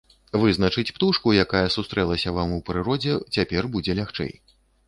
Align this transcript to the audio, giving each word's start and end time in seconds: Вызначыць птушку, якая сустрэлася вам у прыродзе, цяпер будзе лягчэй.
Вызначыць 0.43 0.91
птушку, 0.95 1.33
якая 1.43 1.61
сустрэлася 1.75 2.35
вам 2.39 2.57
у 2.57 2.57
прыродзе, 2.71 3.21
цяпер 3.37 3.73
будзе 3.77 3.99
лягчэй. 4.01 4.35